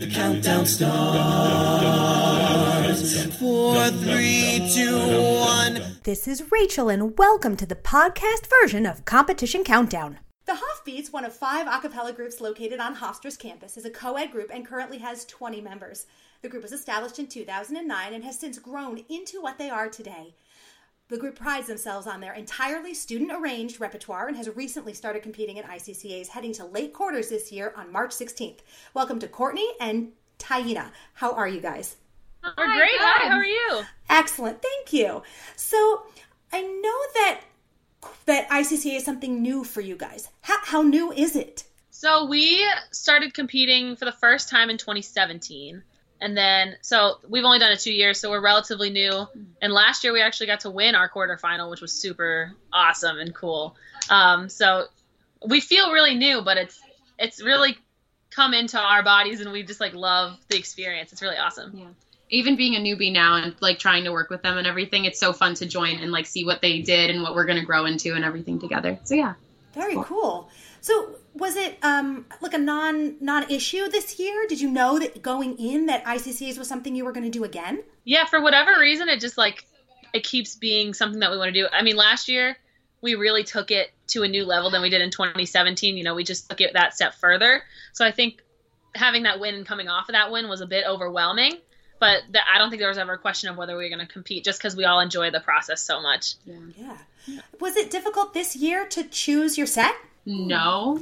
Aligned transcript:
The 0.00 0.06
countdown 0.06 0.64
starts. 0.64 0.88
Four, 3.36 3.90
three, 3.90 4.66
two, 4.74 4.96
one. 4.96 5.98
This 6.04 6.26
is 6.26 6.50
Rachel, 6.50 6.88
and 6.88 7.18
welcome 7.18 7.54
to 7.58 7.66
the 7.66 7.76
podcast 7.76 8.48
version 8.62 8.86
of 8.86 9.04
Competition 9.04 9.62
Countdown. 9.62 10.18
The 10.46 10.56
Hoffbeats, 10.56 11.12
one 11.12 11.26
of 11.26 11.34
five 11.34 11.66
a 11.66 11.78
cappella 11.82 12.14
groups 12.14 12.40
located 12.40 12.80
on 12.80 12.96
Hofstra's 12.96 13.36
campus, 13.36 13.76
is 13.76 13.84
a 13.84 13.90
co 13.90 14.14
ed 14.14 14.28
group 14.28 14.50
and 14.50 14.66
currently 14.66 14.96
has 14.96 15.26
20 15.26 15.60
members. 15.60 16.06
The 16.40 16.48
group 16.48 16.62
was 16.62 16.72
established 16.72 17.18
in 17.18 17.26
2009 17.26 18.14
and 18.14 18.24
has 18.24 18.38
since 18.38 18.58
grown 18.58 19.04
into 19.10 19.42
what 19.42 19.58
they 19.58 19.68
are 19.68 19.90
today. 19.90 20.32
The 21.10 21.18
group 21.18 21.40
prides 21.40 21.66
themselves 21.66 22.06
on 22.06 22.20
their 22.20 22.34
entirely 22.34 22.94
student 22.94 23.32
arranged 23.32 23.80
repertoire 23.80 24.28
and 24.28 24.36
has 24.36 24.48
recently 24.54 24.94
started 24.94 25.24
competing 25.24 25.56
in 25.56 25.64
ICCA's 25.64 26.28
heading 26.28 26.52
to 26.52 26.64
late 26.64 26.92
quarters 26.92 27.30
this 27.30 27.50
year 27.50 27.74
on 27.76 27.90
March 27.90 28.12
16th. 28.12 28.60
Welcome 28.94 29.18
to 29.18 29.26
Courtney 29.26 29.68
and 29.80 30.12
Taina. 30.38 30.92
How 31.14 31.32
are 31.32 31.48
you 31.48 31.60
guys? 31.60 31.96
We're 32.44 32.54
great. 32.54 32.90
Hi, 33.00 33.28
how 33.28 33.38
are 33.38 33.44
you? 33.44 33.82
Excellent, 34.08 34.62
thank 34.62 34.92
you. 34.92 35.24
So 35.56 36.06
I 36.52 36.62
know 36.62 37.00
that 37.14 37.40
that 38.26 38.48
ICCA 38.48 38.98
is 38.98 39.04
something 39.04 39.42
new 39.42 39.64
for 39.64 39.80
you 39.80 39.96
guys. 39.96 40.28
How, 40.42 40.58
how 40.62 40.82
new 40.82 41.10
is 41.10 41.34
it? 41.34 41.64
So 41.90 42.26
we 42.26 42.64
started 42.92 43.34
competing 43.34 43.96
for 43.96 44.04
the 44.04 44.12
first 44.12 44.48
time 44.48 44.70
in 44.70 44.78
2017. 44.78 45.82
And 46.20 46.36
then, 46.36 46.76
so 46.82 47.18
we've 47.28 47.44
only 47.44 47.58
done 47.58 47.72
it 47.72 47.80
two 47.80 47.92
years, 47.92 48.20
so 48.20 48.30
we're 48.30 48.42
relatively 48.42 48.90
new. 48.90 49.26
And 49.62 49.72
last 49.72 50.04
year 50.04 50.12
we 50.12 50.20
actually 50.20 50.46
got 50.48 50.60
to 50.60 50.70
win 50.70 50.94
our 50.94 51.08
quarterfinal, 51.08 51.70
which 51.70 51.80
was 51.80 51.92
super 51.92 52.52
awesome 52.72 53.18
and 53.18 53.34
cool. 53.34 53.74
Um, 54.10 54.48
so 54.48 54.84
we 55.46 55.60
feel 55.60 55.92
really 55.92 56.14
new, 56.14 56.42
but 56.42 56.58
it's 56.58 56.78
it's 57.18 57.42
really 57.42 57.78
come 58.30 58.54
into 58.54 58.78
our 58.78 59.02
bodies, 59.02 59.40
and 59.40 59.50
we 59.52 59.62
just 59.62 59.80
like 59.80 59.94
love 59.94 60.38
the 60.48 60.58
experience. 60.58 61.12
It's 61.12 61.22
really 61.22 61.36
awesome. 61.36 61.72
Yeah. 61.74 61.86
Even 62.28 62.56
being 62.56 62.76
a 62.76 62.78
newbie 62.78 63.12
now 63.12 63.36
and 63.36 63.56
like 63.60 63.78
trying 63.78 64.04
to 64.04 64.12
work 64.12 64.30
with 64.30 64.42
them 64.42 64.56
and 64.56 64.66
everything, 64.66 65.04
it's 65.04 65.18
so 65.18 65.32
fun 65.32 65.54
to 65.54 65.66
join 65.66 65.96
and 65.98 66.12
like 66.12 66.26
see 66.26 66.44
what 66.44 66.60
they 66.60 66.80
did 66.80 67.10
and 67.10 67.22
what 67.22 67.34
we're 67.34 67.46
gonna 67.46 67.64
grow 67.64 67.86
into 67.86 68.14
and 68.14 68.24
everything 68.24 68.60
together. 68.60 68.98
So 69.04 69.14
yeah. 69.14 69.34
Very 69.72 69.96
cool. 70.02 70.50
So 70.80 71.16
was 71.34 71.56
it 71.56 71.78
um, 71.82 72.26
like 72.40 72.54
a 72.54 72.58
non 72.58 73.16
non 73.20 73.50
issue 73.50 73.88
this 73.88 74.18
year? 74.18 74.46
Did 74.48 74.60
you 74.60 74.70
know 74.70 74.98
that 74.98 75.22
going 75.22 75.58
in 75.58 75.86
that 75.86 76.04
ICCA's 76.04 76.58
was 76.58 76.68
something 76.68 76.94
you 76.94 77.04
were 77.04 77.12
going 77.12 77.24
to 77.24 77.30
do 77.30 77.44
again? 77.44 77.82
Yeah, 78.04 78.26
for 78.26 78.40
whatever 78.40 78.78
reason, 78.78 79.08
it 79.08 79.20
just 79.20 79.38
like 79.38 79.66
it 80.12 80.24
keeps 80.24 80.56
being 80.56 80.94
something 80.94 81.20
that 81.20 81.30
we 81.30 81.38
want 81.38 81.54
to 81.54 81.60
do. 81.60 81.68
I 81.72 81.82
mean, 81.82 81.96
last 81.96 82.28
year 82.28 82.56
we 83.00 83.14
really 83.14 83.44
took 83.44 83.70
it 83.70 83.92
to 84.08 84.22
a 84.22 84.28
new 84.28 84.44
level 84.44 84.70
than 84.70 84.82
we 84.82 84.90
did 84.90 85.00
in 85.00 85.10
2017. 85.10 85.96
You 85.96 86.04
know, 86.04 86.14
we 86.14 86.24
just 86.24 86.48
took 86.50 86.60
it 86.60 86.72
that 86.74 86.94
step 86.94 87.14
further. 87.14 87.62
So 87.92 88.04
I 88.04 88.10
think 88.10 88.42
having 88.94 89.22
that 89.22 89.40
win 89.40 89.54
and 89.54 89.66
coming 89.66 89.88
off 89.88 90.08
of 90.08 90.14
that 90.14 90.32
win 90.32 90.48
was 90.48 90.60
a 90.60 90.66
bit 90.66 90.84
overwhelming. 90.86 91.54
But 92.00 92.22
the, 92.32 92.40
I 92.42 92.58
don't 92.58 92.70
think 92.70 92.80
there 92.80 92.88
was 92.88 92.98
ever 92.98 93.12
a 93.12 93.18
question 93.18 93.50
of 93.50 93.56
whether 93.56 93.76
we 93.76 93.84
were 93.84 93.94
going 93.94 94.06
to 94.06 94.12
compete, 94.12 94.42
just 94.42 94.58
because 94.58 94.74
we 94.74 94.84
all 94.84 95.00
enjoy 95.00 95.30
the 95.30 95.40
process 95.40 95.82
so 95.82 96.00
much. 96.00 96.34
Yeah. 96.46 96.96
Was 97.60 97.76
it 97.76 97.90
difficult 97.90 98.34
this 98.34 98.56
year 98.56 98.86
to 98.86 99.04
choose 99.04 99.56
your 99.58 99.66
set? 99.66 99.94
No. 100.26 100.98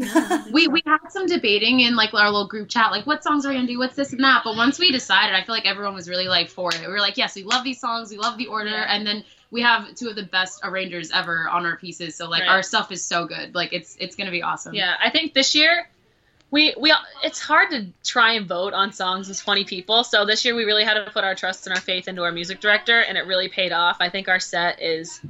we 0.53 0.69
we 0.69 0.83
had 0.87 0.99
some 1.11 1.27
debating 1.27 1.81
in 1.81 1.97
like 1.97 2.15
our 2.15 2.27
little 2.31 2.47
group 2.47 2.69
chat, 2.69 2.91
like 2.93 3.07
what 3.07 3.23
songs 3.25 3.45
are 3.45 3.49
we 3.51 3.57
gonna 3.57 3.67
do, 3.67 3.79
what's 3.79 3.97
this 3.97 4.13
and 4.13 4.23
that. 4.23 4.43
But 4.45 4.57
once 4.57 4.79
we 4.79 4.93
decided, 4.93 5.35
I 5.35 5.45
feel 5.45 5.55
like 5.55 5.67
everyone 5.67 5.95
was 5.95 6.09
really 6.09 6.29
like 6.29 6.49
for 6.49 6.71
it. 6.73 6.81
We 6.81 6.87
were 6.87 7.01
like, 7.01 7.17
yes, 7.17 7.35
we 7.35 7.43
love 7.43 7.65
these 7.65 7.81
songs, 7.81 8.11
we 8.11 8.17
love 8.19 8.39
the 8.39 8.47
order, 8.47 8.69
and 8.77 9.07
then 9.07 9.25
we 9.51 9.63
have 9.63 9.95
two 9.95 10.09
of 10.09 10.15
the 10.17 10.23
best 10.25 10.61
arrangers 10.63 11.11
ever 11.11 11.49
on 11.49 11.67
our 11.67 11.77
pieces. 11.77 12.15
So 12.15 12.29
like 12.29 12.43
Right. 12.43 12.49
our 12.51 12.63
stuff 12.63 12.93
is 12.93 13.05
so 13.05 13.27
good. 13.27 13.55
Like 13.55 13.73
it's 13.73 13.97
it's 13.99 14.15
gonna 14.15 14.31
be 14.31 14.43
awesome. 14.43 14.75
Yeah, 14.75 14.95
I 15.03 15.11
think 15.11 15.35
this 15.35 15.55
year 15.55 15.89
we 16.51 16.75
we 16.79 16.95
it's 17.25 17.41
hard 17.41 17.71
to 17.71 17.89
try 18.05 18.33
and 18.35 18.47
vote 18.47 18.73
on 18.73 18.93
songs 18.93 19.29
with 19.29 19.43
20 19.43 19.65
people. 19.65 20.05
So 20.05 20.25
this 20.27 20.45
year 20.45 20.55
we 20.55 20.65
really 20.65 20.85
had 20.85 20.95
to 20.95 21.11
put 21.11 21.25
our 21.25 21.35
trust 21.35 21.67
and 21.67 21.75
our 21.75 21.81
faith 21.81 22.07
into 22.09 22.23
our 22.23 22.33
music 22.33 22.61
director, 22.61 23.01
and 23.01 23.19
it 23.19 23.23
really 23.27 23.49
paid 23.49 23.73
off. 23.73 23.97
I 24.01 24.09
think 24.11 24.29
our 24.29 24.41
set 24.41 24.81
is 24.81 25.21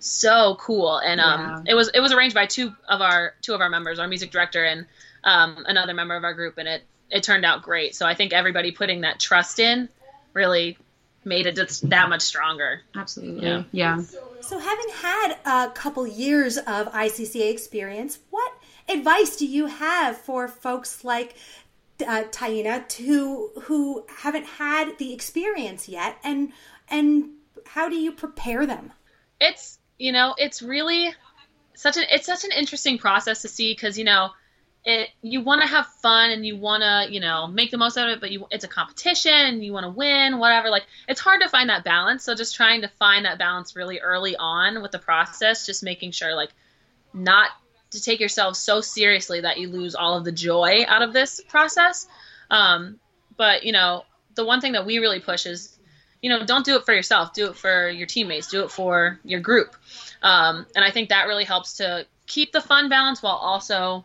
so 0.00 0.56
cool, 0.56 0.98
and 0.98 1.20
um, 1.20 1.64
it 1.66 1.74
was 1.74 1.90
it 1.94 2.00
was 2.00 2.12
arranged 2.12 2.34
by 2.34 2.46
two 2.46 2.74
of 2.88 3.00
our 3.00 3.34
two 3.42 3.54
of 3.54 3.60
our 3.60 3.70
members, 3.70 3.98
our 3.98 4.08
music 4.08 4.30
director 4.30 4.64
and 4.64 4.86
um, 5.24 5.64
another 5.66 5.94
member 5.94 6.16
of 6.16 6.24
our 6.24 6.34
group, 6.34 6.58
and 6.58 6.68
it 6.68 6.82
it 7.10 7.22
turned 7.22 7.44
out 7.44 7.62
great. 7.62 7.94
So 7.94 8.06
I 8.06 8.14
think 8.14 8.32
everybody 8.32 8.72
putting 8.72 9.02
that 9.02 9.20
trust 9.20 9.58
in 9.58 9.88
really 10.32 10.78
made 11.24 11.46
it 11.46 11.56
just 11.56 11.88
that 11.90 12.08
much 12.08 12.22
stronger. 12.22 12.80
Absolutely. 12.94 13.46
Yeah. 13.46 13.62
Yeah. 13.72 14.02
So, 14.40 14.58
having 14.58 14.88
had 15.02 15.36
a 15.44 15.70
couple 15.70 16.06
years 16.06 16.56
of 16.56 16.92
ICCA 16.92 17.50
experience, 17.50 18.18
what 18.30 18.52
advice 18.88 19.36
do 19.36 19.46
you 19.46 19.66
have 19.66 20.16
for 20.16 20.48
folks 20.48 21.04
like 21.04 21.34
uh, 22.00 22.24
Taina 22.30 22.88
to 22.88 23.50
who 23.62 24.06
haven't 24.08 24.46
had 24.46 24.96
the 24.98 25.12
experience 25.12 25.88
yet, 25.88 26.18
and 26.24 26.52
and 26.88 27.30
how 27.66 27.88
do 27.88 27.96
you 27.96 28.12
prepare 28.12 28.66
them? 28.66 28.92
it's 29.40 29.78
you 30.00 30.12
know 30.12 30.34
it's 30.38 30.62
really 30.62 31.14
such 31.74 31.96
an 31.96 32.04
it's 32.10 32.26
such 32.26 32.44
an 32.44 32.50
interesting 32.52 32.98
process 32.98 33.42
to 33.42 33.48
see 33.48 33.72
because 33.72 33.98
you 33.98 34.04
know 34.04 34.30
it 34.84 35.10
you 35.20 35.42
want 35.42 35.60
to 35.60 35.66
have 35.66 35.86
fun 36.02 36.30
and 36.30 36.46
you 36.46 36.56
want 36.56 36.82
to 36.82 37.12
you 37.12 37.20
know 37.20 37.46
make 37.46 37.70
the 37.70 37.76
most 37.76 37.98
out 37.98 38.08
of 38.08 38.14
it 38.14 38.20
but 38.20 38.30
you 38.30 38.46
it's 38.50 38.64
a 38.64 38.68
competition 38.68 39.62
you 39.62 39.72
want 39.72 39.84
to 39.84 39.90
win 39.90 40.38
whatever 40.38 40.70
like 40.70 40.84
it's 41.06 41.20
hard 41.20 41.42
to 41.42 41.48
find 41.48 41.68
that 41.68 41.84
balance. 41.84 42.24
So 42.24 42.34
just 42.34 42.54
trying 42.54 42.80
to 42.80 42.88
find 42.88 43.26
that 43.26 43.38
balance 43.38 43.76
really 43.76 44.00
early 44.00 44.36
on 44.36 44.80
with 44.80 44.90
the 44.90 44.98
process 44.98 45.66
just 45.66 45.82
making 45.82 46.12
sure 46.12 46.34
like 46.34 46.50
not 47.12 47.50
to 47.90 48.00
take 48.00 48.20
yourself 48.20 48.56
so 48.56 48.80
seriously 48.80 49.40
that 49.40 49.58
you 49.58 49.68
lose 49.68 49.94
all 49.94 50.16
of 50.16 50.24
the 50.24 50.32
joy 50.32 50.84
out 50.86 51.02
of 51.02 51.12
this 51.12 51.40
process. 51.40 52.06
Um, 52.50 53.00
but 53.36 53.64
you 53.64 53.72
know 53.72 54.04
the 54.34 54.46
one 54.46 54.62
thing 54.62 54.72
that 54.72 54.86
we 54.86 54.98
really 54.98 55.20
push 55.20 55.44
is 55.44 55.76
you 56.22 56.30
know, 56.30 56.44
don't 56.44 56.64
do 56.64 56.76
it 56.76 56.84
for 56.84 56.94
yourself. 56.94 57.32
Do 57.32 57.46
it 57.48 57.56
for 57.56 57.88
your 57.88 58.06
teammates. 58.06 58.48
Do 58.48 58.62
it 58.64 58.70
for 58.70 59.18
your 59.24 59.40
group. 59.40 59.74
Um, 60.22 60.66
and 60.76 60.84
I 60.84 60.90
think 60.90 61.08
that 61.08 61.26
really 61.26 61.44
helps 61.44 61.78
to 61.78 62.06
keep 62.26 62.52
the 62.52 62.60
fun 62.60 62.88
balance 62.88 63.22
while 63.22 63.36
also 63.36 64.04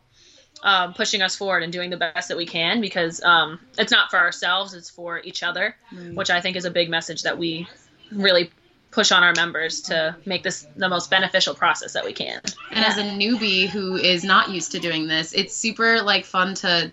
um, 0.63 0.93
pushing 0.93 1.21
us 1.21 1.35
forward 1.35 1.63
and 1.63 1.71
doing 1.71 1.89
the 1.89 1.97
best 1.97 2.29
that 2.29 2.37
we 2.37 2.45
can 2.45 2.81
because 2.81 3.21
um, 3.23 3.59
it's 3.77 3.91
not 3.91 4.09
for 4.09 4.17
ourselves, 4.17 4.73
it's 4.73 4.89
for 4.89 5.19
each 5.19 5.43
other, 5.43 5.75
which 6.13 6.29
I 6.29 6.41
think 6.41 6.55
is 6.55 6.65
a 6.65 6.71
big 6.71 6.89
message 6.89 7.23
that 7.23 7.37
we 7.37 7.67
really 8.11 8.51
push 8.91 9.11
on 9.11 9.23
our 9.23 9.33
members 9.35 9.81
to 9.81 10.15
make 10.25 10.41
this 10.41 10.65
the 10.77 10.87
most 10.87 11.09
beneficial 11.09 11.53
process 11.53 11.93
that 11.93 12.05
we 12.05 12.13
can. 12.13 12.39
And 12.71 12.85
as 12.85 12.97
a 12.97 13.03
newbie 13.03 13.67
who 13.67 13.97
is 13.97 14.23
not 14.23 14.49
used 14.49 14.71
to 14.71 14.79
doing 14.79 15.07
this, 15.07 15.33
it's 15.33 15.55
super 15.55 16.01
like 16.01 16.23
fun 16.25 16.55
to 16.55 16.91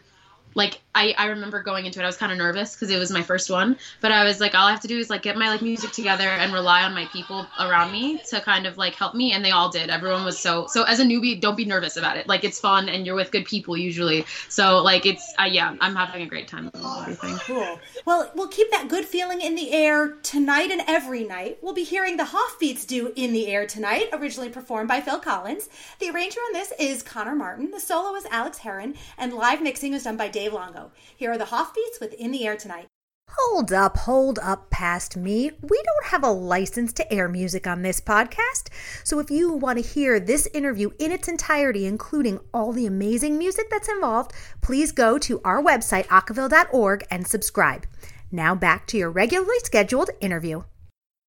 like 0.55 0.81
I, 0.95 1.15
I 1.17 1.27
remember 1.27 1.63
going 1.63 1.87
into 1.87 2.01
it 2.01 2.05
i 2.05 2.07
was 2.07 2.17
kind 2.17 2.33
of 2.33 2.39
nervous 2.39 2.75
because 2.75 2.91
it 2.91 2.99
was 2.99 3.11
my 3.11 3.23
first 3.23 3.51
one 3.51 3.77
but 4.01 4.13
i 4.13 4.25
was 4.25 4.41
like 4.41 4.55
all 4.55 4.67
i 4.67 4.71
have 4.71 4.81
to 4.81 4.89
do 4.89 4.99
is 4.99 5.11
like 5.11 5.23
get 5.23 5.37
my 5.37 5.49
like 5.49 5.63
music 5.63 5.93
together 5.93 6.29
and 6.29 6.53
rely 6.53 6.83
on 6.83 6.95
my 6.95 7.07
people 7.07 7.47
around 7.61 7.93
me 7.93 8.21
to 8.29 8.41
kind 8.41 8.67
of 8.67 8.79
like 8.79 8.95
help 8.95 9.15
me 9.15 9.33
and 9.33 9.45
they 9.45 9.51
all 9.51 9.69
did 9.69 9.91
everyone 9.91 10.25
was 10.25 10.39
so 10.39 10.67
so 10.67 10.83
as 10.85 11.01
a 11.01 11.05
newbie 11.05 11.41
don't 11.41 11.57
be 11.57 11.65
nervous 11.65 11.97
about 11.97 12.17
it 12.17 12.27
like 12.27 12.45
it's 12.45 12.61
fun 12.61 12.89
and 12.89 13.07
you're 13.07 13.15
with 13.15 13.31
good 13.31 13.45
people 13.45 13.77
usually 13.77 14.25
so 14.49 14.83
like 14.83 15.07
it's 15.07 15.33
uh, 15.39 15.45
yeah 15.45 15.75
i'm 15.81 15.95
having 15.95 16.23
a 16.23 16.27
great 16.27 16.49
time 16.49 16.65
with 16.67 16.77
everything 16.77 17.39
Cool. 17.47 17.79
Well, 18.05 18.31
we'll 18.35 18.49
keep 18.49 18.71
that 18.71 18.89
good 18.89 19.05
feeling 19.05 19.41
in 19.41 19.55
the 19.55 19.73
air 19.73 20.15
tonight 20.23 20.71
and 20.71 20.83
every 20.89 21.25
night. 21.25 21.59
We'll 21.62 21.75
be 21.75 21.85
hearing 21.85 22.17
the 22.17 22.25
Hoffbeats 22.25 22.87
do 22.87 23.12
In 23.15 23.33
the 23.33 23.47
Air 23.47 23.67
tonight, 23.67 24.09
originally 24.12 24.49
performed 24.49 24.89
by 24.89 25.01
Phil 25.01 25.19
Collins. 25.19 25.69
The 25.99 26.11
arranger 26.11 26.41
on 26.41 26.53
this 26.53 26.73
is 26.79 27.03
Connor 27.03 27.37
Martin. 27.37 27.71
The 27.71 27.79
solo 27.79 28.15
is 28.17 28.27
Alex 28.27 28.59
Heron, 28.59 28.95
and 29.19 29.33
live 29.33 29.62
mixing 29.62 29.93
was 29.93 30.05
done 30.05 30.17
by 30.17 30.29
Dave 30.29 30.42
Longo. 30.49 30.93
Here 31.17 31.31
are 31.33 31.39
the 31.39 31.47
Hoffbeats 31.47 32.01
with 32.01 32.15
In 32.15 32.33
the 32.33 32.47
Air 32.47 32.57
tonight. 32.57 32.87
Hold 33.31 33.73
up, 33.73 33.97
hold 33.99 34.39
up 34.41 34.69
past 34.71 35.17
me. 35.17 35.51
We 35.63 35.83
don't 35.83 36.07
have 36.11 36.23
a 36.23 36.31
license 36.31 36.93
to 36.95 37.13
air 37.13 37.29
music 37.29 37.67
on 37.67 37.83
this 37.83 38.01
podcast. 38.01 38.69
So 39.05 39.19
if 39.21 39.31
you 39.31 39.53
want 39.53 39.79
to 39.79 39.85
hear 39.85 40.21
this 40.21 40.47
interview 40.53 40.91
in 40.99 41.13
its 41.13 41.29
entirety, 41.29 41.87
including 41.87 42.41
all 42.53 42.73
the 42.73 42.87
amazing 42.87 43.39
music 43.39 43.71
that's 43.71 43.89
involved, 43.89 44.33
please 44.61 44.93
go 44.93 45.17
to 45.19 45.41
our 45.45 45.63
website, 45.63 46.07
acaville.org, 46.09 47.07
and 47.11 47.27
subscribe. 47.27 47.87
Now 48.31 48.55
back 48.55 48.87
to 48.88 48.99
your 48.99 49.11
regularly 49.11 49.59
scheduled 49.61 50.11
interview. 50.21 50.65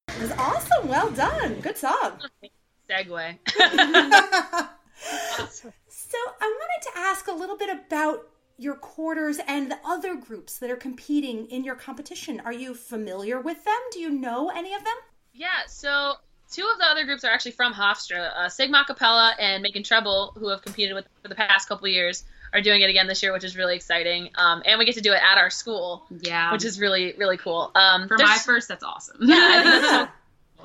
It 0.10 0.22
was 0.22 0.32
awesome. 0.32 0.90
Well 0.90 1.10
done. 1.12 1.62
Good 1.62 1.78
song. 1.78 2.20
Segue. 2.90 3.40
So 6.14 6.18
I 6.40 6.46
wanted 6.46 6.92
to 6.92 7.00
ask 7.00 7.28
a 7.28 7.32
little 7.32 7.58
bit 7.58 7.70
about 7.70 8.28
your 8.58 8.76
quarters 8.76 9.40
and 9.48 9.72
the 9.72 9.80
other 9.86 10.16
groups 10.16 10.58
that 10.60 10.70
are 10.70 10.76
competing 10.76 11.48
in 11.48 11.64
your 11.64 11.76
competition. 11.76 12.40
Are 12.46 12.54
you 12.54 12.76
familiar 12.76 13.40
with 13.40 13.64
them? 13.64 13.80
Do 13.92 14.00
you 14.00 14.10
know 14.10 14.50
any 14.50 14.74
of 14.74 14.84
them? 14.84 14.94
Yeah, 15.34 15.48
so 15.68 16.14
two 16.52 16.68
of 16.72 16.78
the 16.78 16.86
other 16.86 17.06
groups 17.06 17.24
are 17.24 17.32
actually 17.32 17.52
from 17.52 17.74
Hofstra. 17.74 18.32
Uh, 18.36 18.50
Sigma 18.50 18.84
Capella 18.86 19.36
and 19.40 19.64
Making 19.64 19.84
Treble, 19.84 20.34
who 20.38 20.50
have 20.50 20.62
competed 20.62 20.94
with 20.94 21.06
for 21.22 21.28
the 21.28 21.36
past 21.36 21.68
couple 21.68 21.88
of 21.88 21.92
years, 21.92 22.24
are 22.54 22.62
doing 22.62 22.82
it 22.82 22.90
again 22.90 23.08
this 23.08 23.24
year, 23.24 23.34
which 23.34 23.44
is 23.44 23.58
really 23.58 23.76
exciting. 23.76 24.30
Um, 24.36 24.62
and 24.66 24.78
we 24.78 24.86
get 24.86 24.96
to 24.96 25.02
do 25.02 25.12
it 25.12 25.22
at 25.24 25.38
our 25.40 25.50
school, 25.50 26.06
yeah 26.22 26.52
which 26.52 26.64
is 26.64 26.80
really 26.80 27.16
really 27.18 27.38
cool. 27.38 27.72
Um, 27.74 28.08
for 28.08 28.18
my 28.18 28.38
first 28.38 28.68
that's 28.68 28.84
awesome 28.84 29.18
yeah, 29.22 29.36
I 29.36 29.64
think 29.64 29.76
it's 29.76 29.90
so 29.90 30.08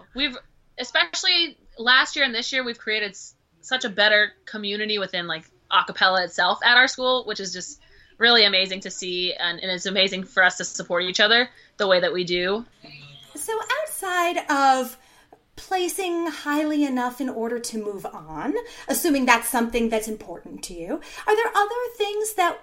we've 0.14 0.36
especially 0.78 1.58
last 1.78 2.16
year 2.16 2.24
and 2.24 2.34
this 2.34 2.52
year 2.52 2.62
we've 2.64 2.78
created 2.78 3.10
s- 3.12 3.34
such 3.62 3.84
a 3.84 3.88
better 3.88 4.32
community 4.44 4.98
within 4.98 5.26
like 5.26 5.44
acapella 5.70 6.24
itself 6.24 6.58
at 6.64 6.76
our 6.76 6.88
school, 6.88 7.24
which 7.24 7.40
is 7.40 7.52
just 7.52 7.80
really 8.18 8.44
amazing 8.44 8.80
to 8.80 8.90
see, 8.90 9.32
and, 9.34 9.60
and 9.60 9.70
it's 9.70 9.86
amazing 9.86 10.24
for 10.24 10.42
us 10.42 10.56
to 10.58 10.64
support 10.64 11.04
each 11.04 11.20
other 11.20 11.48
the 11.76 11.86
way 11.86 12.00
that 12.00 12.12
we 12.12 12.24
do. 12.24 12.64
So, 13.34 13.58
outside 13.82 14.38
of 14.50 14.98
placing 15.56 16.26
highly 16.28 16.84
enough 16.84 17.20
in 17.20 17.28
order 17.28 17.58
to 17.58 17.82
move 17.82 18.06
on, 18.06 18.54
assuming 18.88 19.26
that's 19.26 19.48
something 19.48 19.88
that's 19.88 20.08
important 20.08 20.62
to 20.64 20.74
you, 20.74 21.00
are 21.26 21.36
there 21.36 21.52
other 21.54 21.74
things 21.96 22.34
that 22.34 22.58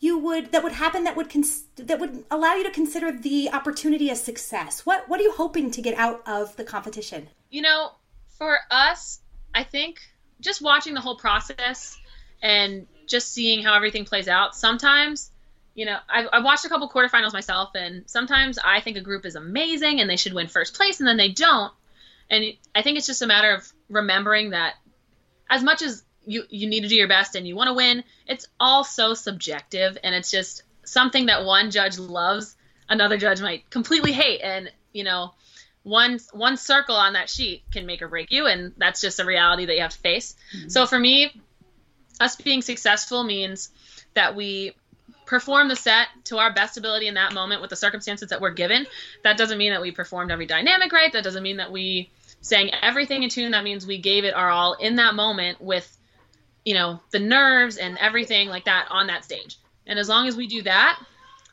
you 0.00 0.18
would 0.18 0.52
that 0.52 0.62
would 0.62 0.72
happen 0.72 1.04
that 1.04 1.16
would 1.16 1.30
cons- 1.30 1.64
that 1.76 1.98
would 1.98 2.24
allow 2.30 2.54
you 2.54 2.64
to 2.64 2.70
consider 2.70 3.12
the 3.12 3.50
opportunity 3.50 4.10
a 4.10 4.16
success? 4.16 4.84
What 4.84 5.08
what 5.08 5.20
are 5.20 5.22
you 5.22 5.32
hoping 5.32 5.70
to 5.72 5.82
get 5.82 5.96
out 5.98 6.22
of 6.26 6.56
the 6.56 6.64
competition? 6.64 7.28
You 7.50 7.62
know, 7.62 7.92
for 8.38 8.58
us, 8.70 9.20
I 9.54 9.62
think 9.62 10.00
just 10.40 10.60
watching 10.60 10.94
the 10.94 11.00
whole 11.00 11.16
process 11.16 11.96
and 12.42 12.86
just 13.06 13.32
seeing 13.32 13.62
how 13.62 13.74
everything 13.74 14.04
plays 14.04 14.28
out. 14.28 14.54
Sometimes, 14.54 15.30
you 15.74 15.86
know, 15.86 15.98
I've, 16.08 16.26
I've 16.32 16.44
watched 16.44 16.64
a 16.64 16.68
couple 16.68 16.88
quarterfinals 16.88 17.32
myself, 17.32 17.70
and 17.74 18.04
sometimes 18.06 18.58
I 18.62 18.80
think 18.80 18.96
a 18.96 19.00
group 19.00 19.26
is 19.26 19.34
amazing 19.34 20.00
and 20.00 20.08
they 20.08 20.16
should 20.16 20.32
win 20.32 20.48
first 20.48 20.74
place, 20.74 21.00
and 21.00 21.08
then 21.08 21.16
they 21.16 21.28
don't. 21.28 21.72
And 22.30 22.44
I 22.74 22.82
think 22.82 22.96
it's 22.96 23.06
just 23.06 23.22
a 23.22 23.26
matter 23.26 23.52
of 23.54 23.70
remembering 23.88 24.50
that 24.50 24.74
as 25.50 25.62
much 25.62 25.82
as 25.82 26.02
you 26.26 26.44
you 26.48 26.68
need 26.68 26.80
to 26.82 26.88
do 26.88 26.96
your 26.96 27.08
best 27.08 27.36
and 27.36 27.46
you 27.46 27.54
want 27.54 27.68
to 27.68 27.74
win, 27.74 28.04
it's 28.26 28.46
all 28.58 28.84
so 28.84 29.14
subjective, 29.14 29.98
and 30.02 30.14
it's 30.14 30.30
just 30.30 30.62
something 30.84 31.26
that 31.26 31.44
one 31.44 31.70
judge 31.70 31.98
loves, 31.98 32.56
another 32.88 33.18
judge 33.18 33.40
might 33.40 33.68
completely 33.70 34.12
hate, 34.12 34.40
and 34.40 34.70
you 34.92 35.04
know. 35.04 35.34
One 35.86 36.18
one 36.32 36.56
circle 36.56 36.96
on 36.96 37.12
that 37.12 37.28
sheet 37.28 37.62
can 37.70 37.84
make 37.84 38.00
or 38.00 38.08
break 38.08 38.32
you, 38.32 38.46
and 38.46 38.72
that's 38.78 39.02
just 39.02 39.20
a 39.20 39.24
reality 39.26 39.66
that 39.66 39.74
you 39.74 39.82
have 39.82 39.92
to 39.92 39.98
face. 39.98 40.34
Mm-hmm. 40.56 40.70
So 40.70 40.86
for 40.86 40.98
me, 40.98 41.38
us 42.20 42.36
being 42.36 42.62
successful 42.62 43.24
means 43.24 43.70
that 44.14 44.36
we 44.36 44.72
perform 45.26 45.68
the 45.68 45.76
set 45.76 46.08
to 46.24 46.38
our 46.38 46.52
best 46.52 46.76
ability 46.76 47.08
in 47.08 47.14
that 47.14 47.32
moment 47.32 47.60
with 47.60 47.70
the 47.70 47.76
circumstances 47.76 48.28
that 48.28 48.40
we're 48.40 48.52
given. 48.52 48.86
That 49.22 49.38
doesn't 49.38 49.58
mean 49.58 49.72
that 49.72 49.80
we 49.80 49.90
performed 49.90 50.30
every 50.30 50.46
dynamic 50.46 50.92
right. 50.92 51.12
That 51.12 51.24
doesn't 51.24 51.42
mean 51.42 51.56
that 51.56 51.72
we 51.72 52.10
sang 52.40 52.70
everything 52.82 53.22
in 53.22 53.30
tune. 53.30 53.52
That 53.52 53.64
means 53.64 53.86
we 53.86 53.98
gave 53.98 54.24
it 54.24 54.34
our 54.34 54.50
all 54.50 54.74
in 54.74 54.96
that 54.96 55.14
moment 55.14 55.60
with, 55.60 55.96
you 56.64 56.74
know, 56.74 57.00
the 57.10 57.18
nerves 57.18 57.78
and 57.78 57.96
everything 57.98 58.48
like 58.48 58.66
that 58.66 58.88
on 58.90 59.06
that 59.06 59.24
stage. 59.24 59.56
And 59.86 59.98
as 59.98 60.08
long 60.08 60.28
as 60.28 60.36
we 60.36 60.46
do 60.46 60.62
that, 60.62 61.02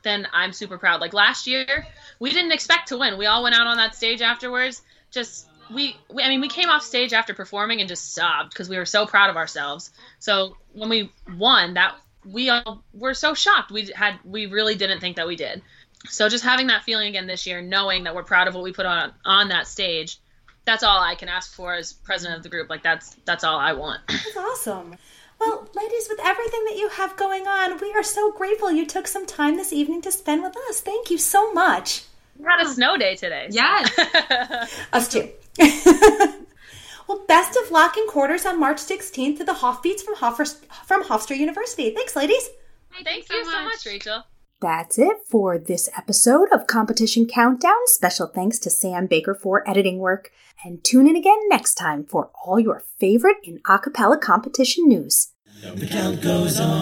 then 0.02 0.26
I'm 0.32 0.52
super 0.52 0.78
proud. 0.78 1.00
Like 1.00 1.12
last 1.12 1.46
year, 1.46 1.86
we 2.18 2.30
didn't 2.30 2.52
expect 2.52 2.88
to 2.88 2.98
win. 2.98 3.18
We 3.18 3.26
all 3.26 3.42
went 3.42 3.54
out 3.54 3.66
on 3.66 3.76
that 3.76 3.94
stage 3.94 4.20
afterwards, 4.20 4.82
just 5.10 5.48
we, 5.74 5.96
we, 6.10 6.22
I 6.22 6.28
mean, 6.28 6.40
we 6.40 6.48
came 6.48 6.68
off 6.68 6.82
stage 6.82 7.12
after 7.12 7.34
performing 7.34 7.80
and 7.80 7.88
just 7.88 8.14
sobbed 8.14 8.50
because 8.50 8.68
we 8.68 8.76
were 8.76 8.86
so 8.86 9.06
proud 9.06 9.30
of 9.30 9.36
ourselves. 9.36 9.90
So 10.18 10.56
when 10.72 10.88
we 10.88 11.10
won, 11.36 11.74
that 11.74 11.94
we 12.24 12.50
all 12.50 12.82
were 12.92 13.14
so 13.14 13.34
shocked. 13.34 13.70
We 13.70 13.90
had, 13.94 14.18
we 14.24 14.46
really 14.46 14.74
didn't 14.74 15.00
think 15.00 15.16
that 15.16 15.26
we 15.26 15.36
did. 15.36 15.62
So 16.08 16.28
just 16.28 16.44
having 16.44 16.68
that 16.68 16.82
feeling 16.82 17.08
again 17.08 17.26
this 17.26 17.46
year, 17.46 17.62
knowing 17.62 18.04
that 18.04 18.14
we're 18.14 18.24
proud 18.24 18.48
of 18.48 18.54
what 18.54 18.64
we 18.64 18.72
put 18.72 18.86
on 18.86 19.12
on 19.24 19.48
that 19.48 19.66
stage, 19.66 20.18
that's 20.64 20.82
all 20.82 21.00
I 21.00 21.14
can 21.14 21.28
ask 21.28 21.52
for 21.54 21.74
as 21.74 21.92
president 21.92 22.38
of 22.38 22.42
the 22.42 22.48
group. 22.48 22.68
Like 22.70 22.82
that's 22.82 23.14
that's 23.24 23.44
all 23.44 23.58
I 23.58 23.72
want. 23.72 24.00
That's 24.08 24.36
awesome. 24.36 24.96
Well, 25.40 25.68
ladies, 25.74 26.06
with 26.08 26.20
everything 26.22 26.64
that 26.66 26.76
you 26.76 26.88
have 26.88 27.16
going 27.16 27.48
on, 27.48 27.80
we 27.80 27.92
are 27.94 28.04
so 28.04 28.30
grateful 28.30 28.70
you 28.70 28.86
took 28.86 29.08
some 29.08 29.26
time 29.26 29.56
this 29.56 29.72
evening 29.72 30.00
to 30.02 30.12
spend 30.12 30.40
with 30.40 30.56
us. 30.68 30.80
Thank 30.80 31.10
you 31.10 31.18
so 31.18 31.52
much. 31.52 32.04
We 32.38 32.44
had 32.44 32.64
a 32.64 32.68
snow 32.68 32.96
day 32.96 33.16
today. 33.16 33.48
So. 33.50 33.56
Yes. 33.56 34.86
us 34.92 35.08
too. 35.08 35.30
well, 37.08 37.24
best 37.28 37.56
of 37.56 37.70
luck 37.70 37.96
in 37.96 38.06
quarters 38.06 38.46
on 38.46 38.58
March 38.58 38.78
16th 38.78 39.38
to 39.38 39.44
the 39.44 39.52
Hoffbeats 39.54 40.02
from, 40.02 40.16
Hoffer, 40.16 40.44
from 40.86 41.04
Hofstra 41.04 41.36
University. 41.36 41.90
Thanks, 41.90 42.16
ladies. 42.16 42.48
Hey, 42.92 43.04
Thank 43.04 43.28
you 43.30 43.44
so 43.44 43.50
much. 43.50 43.54
so 43.54 43.64
much, 43.64 43.86
Rachel. 43.86 44.24
That's 44.60 44.98
it 44.98 45.16
for 45.28 45.58
this 45.58 45.88
episode 45.96 46.48
of 46.52 46.66
Competition 46.68 47.26
Countdown. 47.26 47.86
Special 47.86 48.28
thanks 48.28 48.58
to 48.60 48.70
Sam 48.70 49.06
Baker 49.06 49.34
for 49.34 49.68
editing 49.68 49.98
work. 49.98 50.30
And 50.64 50.84
tune 50.84 51.08
in 51.08 51.16
again 51.16 51.48
next 51.48 51.74
time 51.74 52.04
for 52.04 52.30
all 52.44 52.60
your 52.60 52.84
favorite 53.00 53.38
in 53.42 53.58
acapella 53.60 54.20
competition 54.20 54.86
news. 54.86 55.32
The 55.62 55.86
count 55.86 56.22
goes 56.22 56.60
on. 56.60 56.76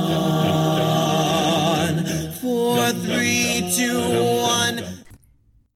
Four, 2.41 2.91
three, 2.91 3.63